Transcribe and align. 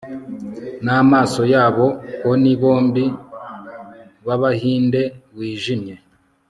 Namaso 0.85 1.41
yabo 1.53 1.85
poni 2.21 2.51
bombi 2.61 3.05
bAbahindeWijimye 4.25 5.95